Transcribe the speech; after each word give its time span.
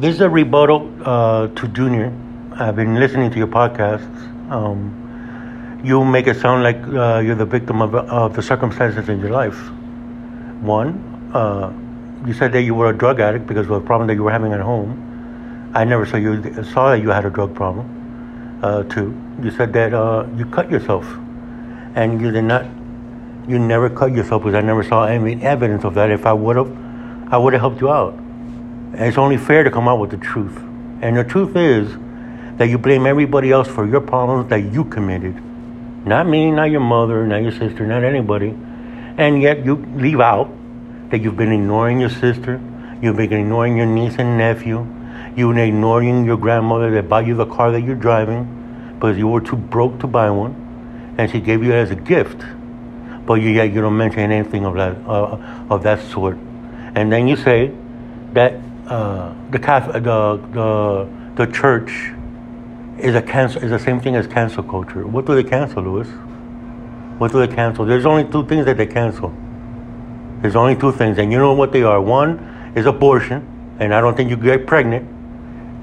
this 0.00 0.14
is 0.14 0.22
a 0.22 0.30
rebuttal 0.30 0.90
uh, 1.04 1.48
to 1.48 1.68
Junior. 1.68 2.10
I've 2.54 2.74
been 2.74 2.94
listening 2.94 3.30
to 3.32 3.36
your 3.36 3.48
podcasts. 3.48 4.50
Um, 4.50 5.80
you 5.84 6.02
make 6.06 6.26
it 6.26 6.36
sound 6.38 6.62
like 6.62 6.78
uh, 6.86 7.18
you're 7.18 7.34
the 7.34 7.44
victim 7.44 7.82
of, 7.82 7.94
of 7.94 8.34
the 8.34 8.40
circumstances 8.40 9.10
in 9.10 9.20
your 9.20 9.28
life. 9.28 9.58
One, 10.62 11.30
uh, 11.34 11.70
you 12.26 12.32
said 12.32 12.52
that 12.52 12.62
you 12.62 12.74
were 12.74 12.88
a 12.88 12.96
drug 12.96 13.20
addict 13.20 13.46
because 13.46 13.66
of 13.66 13.72
a 13.72 13.80
problem 13.82 14.06
that 14.08 14.14
you 14.14 14.22
were 14.22 14.30
having 14.30 14.54
at 14.54 14.60
home. 14.60 15.70
I 15.74 15.84
never 15.84 16.06
saw 16.06 16.16
you 16.16 16.64
saw 16.64 16.92
that 16.92 17.02
you 17.02 17.10
had 17.10 17.26
a 17.26 17.30
drug 17.30 17.54
problem. 17.54 18.58
Uh, 18.62 18.84
two, 18.84 19.14
you 19.42 19.50
said 19.50 19.74
that 19.74 19.92
uh, 19.92 20.26
you 20.34 20.46
cut 20.46 20.70
yourself, 20.70 21.04
and 21.94 22.22
you 22.22 22.30
did 22.30 22.44
not. 22.44 22.64
You 23.46 23.58
never 23.58 23.90
cut 23.90 24.12
yourself 24.12 24.44
because 24.44 24.54
I 24.54 24.62
never 24.62 24.82
saw 24.82 25.04
any 25.04 25.42
evidence 25.42 25.84
of 25.84 25.92
that. 25.94 26.10
If 26.10 26.24
I 26.24 26.32
would 26.32 26.56
have, 26.56 26.72
I 27.30 27.36
would 27.36 27.52
have 27.52 27.60
helped 27.60 27.82
you 27.82 27.90
out. 27.90 28.18
It's 28.92 29.18
only 29.18 29.36
fair 29.36 29.64
to 29.64 29.70
come 29.70 29.88
out 29.88 30.00
with 30.00 30.10
the 30.10 30.16
truth. 30.16 30.56
And 31.02 31.16
the 31.16 31.24
truth 31.24 31.56
is 31.56 31.96
that 32.58 32.68
you 32.68 32.78
blame 32.78 33.06
everybody 33.06 33.50
else 33.52 33.68
for 33.68 33.86
your 33.86 34.00
problems 34.00 34.50
that 34.50 34.72
you 34.72 34.84
committed. 34.84 35.40
Not 36.04 36.26
me, 36.26 36.50
not 36.50 36.70
your 36.70 36.80
mother, 36.80 37.26
not 37.26 37.42
your 37.42 37.52
sister, 37.52 37.86
not 37.86 38.04
anybody. 38.04 38.54
And 39.16 39.40
yet 39.40 39.64
you 39.64 39.76
leave 39.76 40.20
out 40.20 40.50
that 41.10 41.20
you've 41.20 41.36
been 41.36 41.52
ignoring 41.52 42.00
your 42.00 42.10
sister, 42.10 42.60
you've 43.02 43.16
been 43.16 43.32
ignoring 43.32 43.76
your 43.76 43.86
niece 43.86 44.16
and 44.18 44.38
nephew, 44.38 44.86
you've 45.36 45.54
been 45.54 45.68
ignoring 45.68 46.24
your 46.24 46.36
grandmother 46.36 46.90
that 46.92 47.08
bought 47.08 47.26
you 47.26 47.34
the 47.34 47.46
car 47.46 47.70
that 47.72 47.82
you're 47.82 47.94
driving 47.94 48.92
because 48.94 49.16
you 49.16 49.28
were 49.28 49.40
too 49.40 49.56
broke 49.56 49.98
to 50.00 50.06
buy 50.06 50.30
one, 50.30 51.14
and 51.16 51.30
she 51.30 51.40
gave 51.40 51.62
you 51.62 51.72
it 51.72 51.76
as 51.76 51.90
a 51.90 51.96
gift. 51.96 52.44
But 53.26 53.34
you, 53.34 53.50
yet 53.50 53.72
you 53.72 53.80
don't 53.80 53.96
mention 53.96 54.30
anything 54.30 54.64
of 54.64 54.74
that 54.74 54.96
uh, 55.06 55.36
of 55.70 55.82
that 55.84 56.00
sort. 56.10 56.36
And 56.94 57.12
then 57.12 57.28
you 57.28 57.36
say 57.36 57.72
that 58.32 58.60
uh, 58.90 59.32
the, 59.50 59.58
Catholic, 59.58 60.02
the 60.02 60.40
the 60.52 61.08
the 61.36 61.52
church 61.52 62.12
is 62.98 63.14
a 63.14 63.22
cancel 63.22 63.62
is 63.62 63.70
the 63.70 63.78
same 63.78 64.00
thing 64.00 64.16
as 64.16 64.26
cancel 64.26 64.64
culture. 64.64 65.06
What 65.06 65.26
do 65.26 65.34
they 65.34 65.48
cancel, 65.48 65.82
Louis? 65.84 66.08
What 67.18 67.30
do 67.32 67.46
they 67.46 67.54
cancel? 67.54 67.84
There's 67.84 68.04
only 68.04 68.24
two 68.24 68.44
things 68.46 68.66
that 68.66 68.76
they 68.76 68.86
cancel. 68.86 69.32
There's 70.42 70.56
only 70.56 70.74
two 70.74 70.90
things, 70.90 71.18
and 71.18 71.30
you 71.30 71.38
know 71.38 71.52
what 71.52 71.70
they 71.70 71.82
are. 71.82 72.00
One 72.00 72.72
is 72.74 72.86
abortion, 72.86 73.76
and 73.78 73.94
I 73.94 74.00
don't 74.00 74.16
think 74.16 74.28
you 74.28 74.36
get 74.36 74.66
pregnant. 74.66 75.08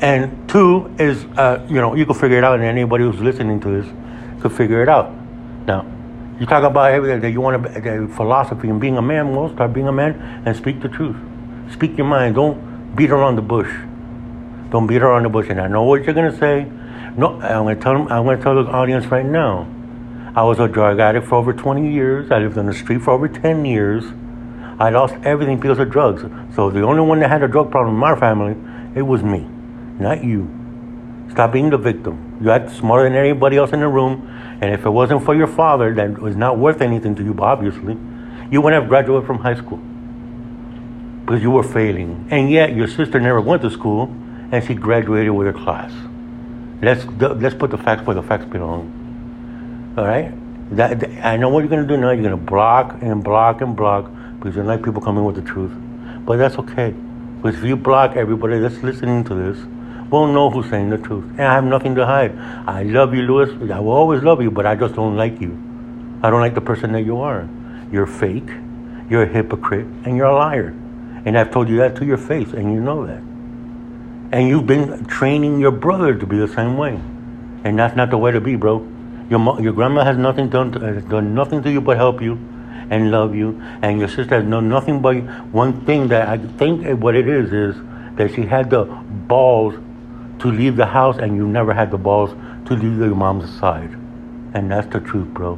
And 0.01 0.47
two 0.49 0.93
is, 0.99 1.25
uh, 1.37 1.65
you 1.69 1.75
know, 1.75 1.95
you 1.95 2.05
can 2.05 2.15
figure 2.15 2.37
it 2.37 2.43
out, 2.43 2.55
and 2.55 2.63
anybody 2.63 3.03
who's 3.03 3.19
listening 3.19 3.59
to 3.61 3.81
this 3.81 4.41
could 4.41 4.51
figure 4.51 4.83
it 4.83 4.89
out. 4.89 5.13
Now, 5.65 5.85
you 6.39 6.45
talk 6.45 6.63
about 6.63 6.91
everything 6.91 7.21
that 7.21 7.31
you 7.31 7.39
want 7.39 7.63
to, 7.63 8.07
philosophy 8.09 8.69
and 8.69 8.81
being 8.81 8.97
a 8.97 9.01
man. 9.01 9.33
Well, 9.33 9.49
start 9.53 9.73
being 9.73 9.87
a 9.87 9.93
man 9.93 10.43
and 10.45 10.55
speak 10.55 10.81
the 10.81 10.89
truth. 10.89 11.15
Speak 11.71 11.97
your 11.97 12.05
mind. 12.05 12.35
Don't 12.35 12.66
beat 12.95 13.11
around 13.11 13.35
the 13.35 13.41
bush. 13.41 13.69
Don't 14.69 14.87
beat 14.87 15.01
around 15.01 15.23
the 15.23 15.29
bush. 15.29 15.47
And 15.49 15.61
I 15.61 15.67
know 15.67 15.83
what 15.83 16.03
you're 16.03 16.13
gonna 16.13 16.35
say. 16.37 16.65
No, 17.15 17.39
I'm 17.41 17.65
gonna 17.65 17.75
tell 17.75 17.93
them. 17.93 18.07
I'm 18.09 18.25
gonna 18.25 18.41
tell 18.41 18.55
the 18.55 18.69
audience 18.69 19.05
right 19.07 19.25
now. 19.25 19.67
I 20.35 20.43
was 20.43 20.59
a 20.59 20.67
drug 20.67 20.99
addict 20.99 21.27
for 21.27 21.35
over 21.35 21.53
20 21.53 21.91
years. 21.91 22.31
I 22.31 22.39
lived 22.39 22.57
on 22.57 22.67
the 22.67 22.73
street 22.73 23.01
for 23.01 23.11
over 23.11 23.27
10 23.27 23.65
years. 23.65 24.03
I 24.79 24.91
lost 24.91 25.15
everything 25.23 25.59
because 25.59 25.79
of 25.79 25.89
drugs. 25.89 26.23
So 26.53 26.69
the 26.69 26.83
only 26.83 27.01
one 27.01 27.19
that 27.21 27.29
had 27.29 27.41
a 27.41 27.47
drug 27.47 27.71
problem 27.71 27.95
in 27.95 27.99
my 27.99 28.15
family, 28.15 28.55
it 28.93 29.01
was 29.01 29.23
me, 29.23 29.47
not 29.99 30.23
you. 30.23 30.47
Stop 31.31 31.53
being 31.53 31.71
the 31.71 31.77
victim. 31.77 32.37
You 32.39 32.51
act 32.51 32.69
smarter 32.69 33.09
than 33.09 33.17
anybody 33.17 33.57
else 33.57 33.71
in 33.71 33.79
the 33.79 33.87
room. 33.87 34.29
And 34.61 34.71
if 34.71 34.85
it 34.85 34.89
wasn't 34.89 35.23
for 35.25 35.33
your 35.33 35.47
father, 35.47 35.93
that 35.95 36.19
was 36.19 36.35
not 36.35 36.59
worth 36.59 36.81
anything 36.81 37.15
to 37.15 37.23
you, 37.23 37.35
obviously, 37.39 37.97
you 38.51 38.61
wouldn't 38.61 38.79
have 38.79 38.89
graduated 38.89 39.25
from 39.25 39.39
high 39.39 39.55
school 39.55 39.81
because 41.27 41.41
you 41.41 41.51
were 41.51 41.63
failing. 41.63 42.25
And 42.31 42.49
yet 42.49 42.73
your 42.73 42.87
sister 42.87 43.19
never 43.19 43.41
went 43.41 43.61
to 43.63 43.69
school, 43.69 44.03
and 44.49 44.63
she 44.63 44.73
graduated 44.73 45.33
with 45.33 45.47
her 45.47 45.53
class. 45.53 45.91
Let's 46.81 47.05
let's 47.19 47.53
put 47.53 47.69
the 47.69 47.77
facts 47.77 48.07
where 48.07 48.15
the 48.15 48.23
facts 48.23 48.45
belong. 48.45 49.93
All 49.97 50.05
right. 50.05 50.31
That, 50.77 51.03
I 51.25 51.35
know 51.35 51.49
what 51.49 51.59
you're 51.59 51.69
gonna 51.69 51.85
do 51.85 51.97
now. 51.97 52.11
You're 52.11 52.23
gonna 52.23 52.37
block 52.37 53.01
and 53.01 53.21
block 53.21 53.59
and 53.59 53.75
block 53.75 54.09
because 54.37 54.55
you 54.55 54.61
don't 54.61 54.67
like 54.67 54.83
people 54.83 55.01
coming 55.01 55.25
with 55.25 55.35
the 55.35 55.41
truth. 55.41 55.73
But 56.25 56.37
that's 56.37 56.57
okay. 56.59 56.91
Because 56.91 57.57
if 57.57 57.65
you 57.65 57.75
block 57.75 58.15
everybody 58.15 58.59
that's 58.59 58.81
listening 58.81 59.25
to 59.25 59.35
this, 59.35 59.57
won't 60.09 60.33
know 60.33 60.49
who's 60.49 60.69
saying 60.69 60.91
the 60.91 60.97
truth. 60.97 61.25
And 61.31 61.41
I 61.41 61.55
have 61.55 61.65
nothing 61.65 61.95
to 61.95 62.05
hide. 62.05 62.37
I 62.67 62.83
love 62.83 63.13
you, 63.13 63.23
Louis. 63.23 63.69
I 63.69 63.79
will 63.79 63.91
always 63.91 64.23
love 64.23 64.41
you, 64.41 64.49
but 64.49 64.65
I 64.65 64.75
just 64.75 64.95
don't 64.95 65.17
like 65.17 65.41
you. 65.41 65.51
I 66.23 66.29
don't 66.29 66.39
like 66.39 66.55
the 66.55 66.61
person 66.61 66.93
that 66.93 67.01
you 67.01 67.19
are. 67.19 67.49
You're 67.91 68.07
fake, 68.07 68.49
you're 69.09 69.23
a 69.23 69.27
hypocrite, 69.27 69.87
and 70.05 70.15
you're 70.15 70.27
a 70.27 70.35
liar. 70.35 70.73
And 71.27 71.37
I've 71.37 71.51
told 71.51 71.67
you 71.67 71.75
that 71.79 71.97
to 71.97 72.05
your 72.05 72.17
face, 72.17 72.53
and 72.53 72.71
you 72.71 72.79
know 72.79 73.05
that. 73.05 73.21
And 74.31 74.47
you've 74.47 74.65
been 74.65 75.03
training 75.07 75.59
your 75.59 75.71
brother 75.71 76.15
to 76.15 76.25
be 76.25 76.37
the 76.37 76.47
same 76.47 76.77
way. 76.77 76.97
And 77.65 77.77
that's 77.77 77.97
not 77.97 78.11
the 78.11 78.17
way 78.17 78.31
to 78.31 78.39
be, 78.39 78.55
bro. 78.55 78.77
Your, 79.29 79.39
mo- 79.39 79.59
your 79.59 79.73
grandma 79.73 80.05
has 80.05 80.17
nothing 80.17 80.47
done, 80.47 80.71
to, 80.71 80.79
has 80.79 81.03
done 81.03 81.35
nothing 81.35 81.61
to 81.63 81.69
you 81.69 81.81
but 81.81 81.97
help 81.97 82.21
you 82.21 82.35
and 82.89 83.11
love 83.11 83.35
you. 83.35 83.61
And 83.81 83.99
your 83.99 84.07
sister 84.07 84.35
has 84.39 84.49
done 84.49 84.69
nothing 84.69 85.01
but 85.01 85.17
one 85.51 85.85
thing 85.85 86.07
that 86.07 86.29
I 86.29 86.37
think 86.37 86.87
what 87.01 87.13
it 87.13 87.27
is 87.27 87.51
is 87.51 87.75
that 88.15 88.33
she 88.33 88.43
had 88.43 88.69
the 88.69 88.85
balls 88.85 89.73
to 90.39 90.47
leave 90.49 90.77
the 90.77 90.85
house 90.85 91.17
and 91.17 91.35
you 91.35 91.45
never 91.45 91.73
had 91.73 91.91
the 91.91 91.97
balls 91.97 92.31
to 92.67 92.73
leave 92.73 92.99
your 92.99 93.15
mom's 93.15 93.53
side. 93.59 93.91
And 94.53 94.71
that's 94.71 94.87
the 94.93 95.01
truth, 95.01 95.27
bro. 95.33 95.55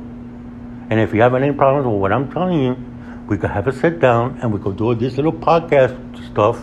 And 0.89 0.99
if 0.99 1.13
you 1.13 1.21
have 1.21 1.35
any 1.35 1.51
problems 1.51 1.85
with 1.85 2.01
what 2.01 2.11
I'm 2.11 2.31
telling 2.31 2.59
you, 2.59 2.88
we 3.29 3.37
could 3.37 3.51
have 3.51 3.67
a 3.67 3.71
sit 3.71 3.99
down 3.99 4.39
and 4.41 4.51
we 4.51 4.59
could 4.59 4.75
do 4.75 4.93
this 4.95 5.15
little 5.15 5.31
podcast 5.31 5.95
stuff 6.31 6.59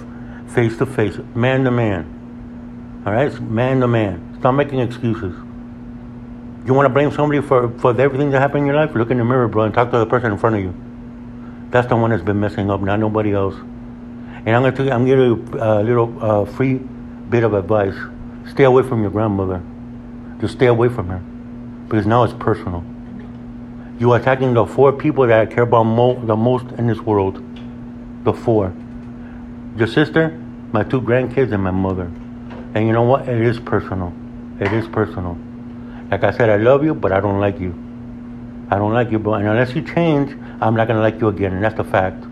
face 0.53 0.77
to 0.79 0.85
face, 0.85 1.17
man 1.35 1.63
to 1.63 1.71
man. 1.71 3.03
All 3.07 3.13
right? 3.13 3.41
Man 3.41 3.81
to 3.81 3.89
man. 3.89 4.37
Stop 4.41 4.57
making 4.57 4.81
excuses. 4.81 5.35
You 6.67 6.75
want 6.75 6.87
to 6.87 6.93
blame 6.93 7.13
somebody 7.13 7.41
for, 7.41 7.71
for 7.79 7.99
everything 8.01 8.31
that 8.31 8.41
happened 8.41 8.63
in 8.63 8.67
your 8.67 8.75
life? 8.75 8.93
Look 8.97 9.13
in 9.13 9.19
the 9.19 9.25
mirror, 9.25 9.47
bro, 9.47 9.63
and 9.63 9.73
talk 9.73 9.93
to 9.93 9.99
the 9.99 10.07
person 10.07 10.33
in 10.33 10.39
front 10.39 10.57
of 10.57 10.63
you. 10.63 10.75
That's 11.71 11.87
the 11.87 11.95
one 11.95 12.11
that's 12.11 12.25
been 12.25 12.41
messing 12.41 12.69
up, 12.69 12.81
not 12.81 12.99
nobody 12.99 13.33
else. 13.33 13.55
And 13.55 14.51
I'm 14.51 14.63
going 14.63 14.73
to 14.73 14.77
tell 14.77 14.87
you, 14.87 14.93
I'm 14.93 15.07
give 15.07 15.19
you 15.19 15.61
a 15.61 15.83
little 15.85 16.25
uh, 16.25 16.45
free 16.47 16.75
bit 16.75 17.45
of 17.45 17.55
advice. 17.55 17.95
Stay 18.51 18.65
away 18.65 18.83
from 18.83 19.03
your 19.03 19.13
grandmother. 19.13 19.63
Just 20.41 20.55
stay 20.55 20.67
away 20.67 20.89
from 20.89 21.09
her. 21.09 21.23
Because 21.89 22.07
now 22.07 22.25
it's 22.25 22.35
personal. 22.35 22.85
You 23.99 24.13
are 24.13 24.21
attacking 24.21 24.53
the 24.53 24.67
four 24.67 24.93
people 24.93 25.27
that 25.27 25.41
I 25.41 25.47
care 25.47 25.65
about 25.65 25.85
mo- 25.85 26.21
the 26.27 26.37
most 26.37 26.67
in 26.79 26.87
this 26.87 27.01
world. 27.01 27.43
The 28.25 28.33
four. 28.33 28.75
Your 29.77 29.87
sister, 29.87 30.39
my 30.73 30.83
two 30.83 31.01
grandkids, 31.01 31.53
and 31.53 31.63
my 31.63 31.71
mother. 31.71 32.11
And 32.75 32.87
you 32.87 32.93
know 32.93 33.05
what? 33.05 33.27
It 33.27 33.41
is 33.41 33.59
personal. 33.59 34.13
It 34.61 34.71
is 34.73 34.87
personal. 34.89 35.39
Like 36.11 36.25
I 36.25 36.31
said, 36.31 36.51
I 36.51 36.57
love 36.57 36.85
you, 36.85 36.95
but 36.95 37.11
I 37.11 37.21
don't 37.21 37.41
like 37.41 37.59
you. 37.59 37.75
I 38.71 38.77
don't 38.77 38.93
like 38.93 39.11
you, 39.11 39.19
but 39.19 39.33
and 39.41 39.49
unless 39.49 39.75
you 39.75 39.83
change, 39.83 40.37
I'm 40.61 40.75
not 40.75 40.89
gonna 40.89 41.01
like 41.01 41.21
you 41.21 41.29
again, 41.29 41.55
and 41.55 41.65
that's 41.65 41.77
the 41.77 41.85
fact. 41.85 42.23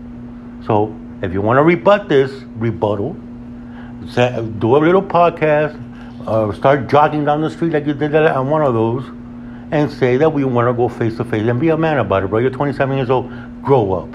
So 0.65 0.95
if 1.21 1.33
you 1.33 1.41
want 1.41 1.57
to 1.57 1.63
rebut 1.63 2.09
this 2.09 2.31
rebuttal, 2.57 3.13
do 3.13 4.75
a 4.75 4.81
little 4.81 5.01
podcast, 5.01 5.81
uh, 6.27 6.51
start 6.53 6.89
jogging 6.89 7.25
down 7.25 7.41
the 7.41 7.49
street 7.49 7.71
like 7.71 7.85
you 7.87 7.93
did 7.93 8.13
on 8.15 8.49
one 8.49 8.61
of 8.61 8.73
those, 8.73 9.05
and 9.71 9.91
say 9.91 10.17
that 10.17 10.31
we 10.31 10.43
want 10.43 10.67
to 10.67 10.73
go 10.73 10.89
face 10.89 11.17
to 11.17 11.23
face 11.23 11.47
and 11.47 11.59
be 11.59 11.69
a 11.69 11.77
man 11.77 11.97
about 11.97 12.23
it, 12.23 12.29
bro. 12.29 12.39
You're 12.39 12.49
27 12.51 12.97
years 12.97 13.09
old. 13.09 13.29
Grow 13.63 13.93
up. 13.93 14.13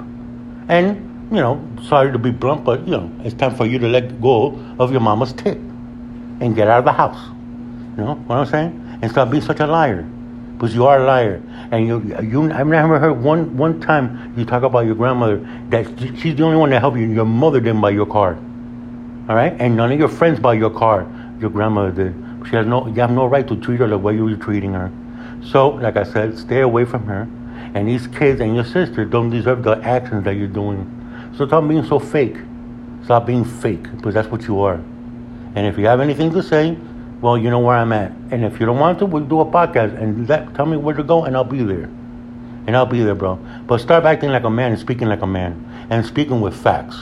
And 0.69 1.07
you 1.31 1.37
know, 1.37 1.65
sorry 1.83 2.13
to 2.13 2.19
be 2.19 2.31
blunt, 2.31 2.65
but 2.65 2.81
you 2.81 2.93
know, 2.93 3.11
it's 3.25 3.35
time 3.35 3.55
for 3.55 3.67
you 3.67 3.79
to 3.79 3.89
let 3.89 4.21
go 4.21 4.59
of 4.79 4.91
your 4.91 5.01
mama's 5.01 5.33
tit 5.33 5.57
and 5.57 6.57
get 6.57 6.69
out 6.69 6.81
of 6.81 6.85
the 6.85 6.93
house. 6.93 7.29
You 7.97 8.05
know 8.05 8.15
what 8.15 8.37
I'm 8.37 8.47
saying? 8.47 8.91
and 9.03 9.11
stop 9.11 9.31
being 9.31 9.43
such 9.43 9.61
a 9.61 9.67
liar. 9.67 10.03
Because 10.55 10.75
you 10.75 10.87
are 10.87 11.01
a 11.01 11.07
liar. 11.07 11.43
And 11.71 11.87
you, 11.87 12.01
you, 12.23 12.53
I've 12.53 12.67
never 12.67 12.99
heard 12.99 13.15
one, 13.15 13.57
one 13.57 13.81
time 13.81 14.35
you 14.37 14.45
talk 14.45 14.63
about 14.63 14.81
your 14.81 14.95
grandmother 14.95 15.39
that 15.71 15.87
she's 16.19 16.37
the 16.37 16.43
only 16.43 16.59
one 16.59 16.71
that 16.71 16.81
helped 16.81 16.99
you. 16.99 17.07
Your 17.07 17.25
mother 17.25 17.61
didn't 17.61 17.81
buy 17.81 17.91
your 17.91 18.07
car. 18.07 18.35
All 19.29 19.37
right? 19.37 19.55
And 19.59 19.77
none 19.77 19.91
of 19.93 19.99
your 19.99 20.09
friends 20.09 20.39
buy 20.39 20.55
your 20.55 20.71
car. 20.71 21.07
Your 21.41 21.51
grandmother 21.51 21.93
did. 21.93 22.49
She 22.49 22.57
has 22.57 22.67
no, 22.67 22.87
you 22.87 22.95
have 22.95 23.11
no 23.11 23.27
right 23.27 23.47
to 23.49 23.57
treat 23.57 23.81
her 23.81 23.89
the 23.89 23.97
way 23.97 24.15
you 24.15 24.25
were 24.25 24.37
treating 24.37 24.75
her. 24.75 24.91
So, 25.43 25.71
like 25.71 25.97
I 25.97 26.05
said, 26.05 26.39
stay 26.39 26.61
away 26.61 26.85
from 26.85 27.07
her. 27.07 27.29
And 27.75 27.89
these 27.89 28.07
kids 28.07 28.41
and 28.41 28.55
your 28.55 28.65
sister 28.65 29.05
don't 29.05 29.31
deserve 29.31 29.63
the 29.63 29.79
actions 29.83 30.25
that 30.25 30.35
you're 30.35 30.49
doing. 30.49 30.87
So 31.37 31.47
stop 31.47 31.67
being 31.69 31.85
so 31.85 31.99
fake. 31.99 32.37
Stop 33.05 33.27
being 33.27 33.45
fake, 33.45 33.85
because 33.97 34.15
that's 34.15 34.29
what 34.29 34.43
you 34.43 34.61
are. 34.61 34.81
And 35.55 35.67
if 35.67 35.79
you 35.79 35.87
have 35.87 36.01
anything 36.01 36.33
to 36.33 36.43
say, 36.43 36.77
well, 37.21 37.37
you 37.37 37.51
know 37.51 37.59
where 37.59 37.77
I'm 37.77 37.93
at. 37.93 38.13
And 38.31 38.45
if 38.45 38.61
you 38.61 38.67
don't 38.67 38.79
want 38.79 38.99
to, 39.01 39.07
we'll 39.07 39.25
do 39.25 39.41
a 39.41 39.45
podcast 39.45 40.01
and 40.01 40.29
let, 40.29 40.55
tell 40.55 40.67
me 40.67 40.77
where 40.77 40.95
to 40.95 41.03
go, 41.03 41.25
and 41.25 41.37
I'll 41.37 41.45
be 41.45 41.63
there. 41.63 41.89
And 42.67 42.77
I'll 42.77 42.87
be 42.87 43.03
there, 43.03 43.15
bro. 43.15 43.37
But 43.67 43.81
start 43.81 44.05
acting 44.05 44.31
like 44.31 44.45
a 44.45 44.51
man 44.51 44.73
and 44.73 44.81
speaking 44.81 45.09
like 45.09 45.23
a 45.23 45.27
man 45.27 45.87
and 45.91 46.05
speaking 46.05 46.41
with 46.41 46.55
facts. 46.55 46.97